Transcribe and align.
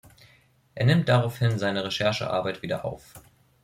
Er 0.73 0.85
nimmt 0.87 1.09
daraufhin 1.09 1.59
seine 1.59 1.83
Recherchearbeit 1.83 2.63
wieder 2.63 2.85
auf. 2.85 3.13